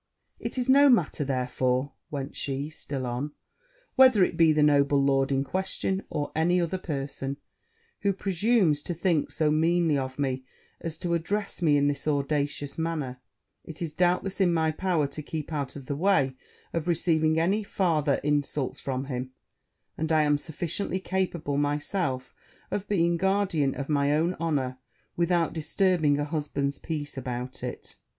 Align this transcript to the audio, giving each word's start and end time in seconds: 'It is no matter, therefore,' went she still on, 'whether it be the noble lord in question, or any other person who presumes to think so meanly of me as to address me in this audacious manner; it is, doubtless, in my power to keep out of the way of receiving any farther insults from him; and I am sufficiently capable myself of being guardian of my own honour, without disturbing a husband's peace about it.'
'It 0.39 0.57
is 0.57 0.67
no 0.67 0.89
matter, 0.89 1.23
therefore,' 1.23 1.91
went 2.09 2.35
she 2.35 2.71
still 2.71 3.05
on, 3.05 3.33
'whether 3.95 4.23
it 4.23 4.35
be 4.35 4.51
the 4.51 4.63
noble 4.63 4.97
lord 4.99 5.31
in 5.31 5.43
question, 5.43 6.01
or 6.09 6.31
any 6.35 6.59
other 6.59 6.79
person 6.79 7.37
who 7.99 8.11
presumes 8.11 8.81
to 8.81 8.95
think 8.95 9.29
so 9.29 9.51
meanly 9.51 9.95
of 9.99 10.17
me 10.17 10.43
as 10.79 10.97
to 10.97 11.13
address 11.13 11.61
me 11.61 11.77
in 11.77 11.85
this 11.87 12.07
audacious 12.07 12.79
manner; 12.79 13.21
it 13.63 13.79
is, 13.79 13.93
doubtless, 13.93 14.41
in 14.41 14.51
my 14.51 14.71
power 14.71 15.05
to 15.05 15.21
keep 15.21 15.53
out 15.53 15.75
of 15.75 15.85
the 15.85 15.95
way 15.95 16.35
of 16.73 16.87
receiving 16.87 17.39
any 17.39 17.61
farther 17.63 18.15
insults 18.23 18.79
from 18.79 19.03
him; 19.05 19.29
and 19.99 20.11
I 20.11 20.23
am 20.23 20.39
sufficiently 20.39 20.99
capable 20.99 21.57
myself 21.57 22.33
of 22.71 22.87
being 22.87 23.17
guardian 23.17 23.75
of 23.75 23.87
my 23.87 24.13
own 24.15 24.33
honour, 24.41 24.79
without 25.15 25.53
disturbing 25.53 26.17
a 26.17 26.25
husband's 26.25 26.79
peace 26.79 27.19
about 27.19 27.61
it.' 27.61 27.97